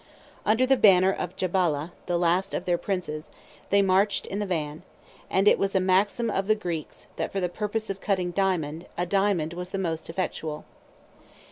[0.47, 3.29] Under the banner of Jabalah, the last of their princes,
[3.69, 4.81] they marched in the van;
[5.29, 8.87] and it was a maxim of the Greeks, that for the purpose of cutting diamond,
[8.97, 10.65] a diamond was the most effectual.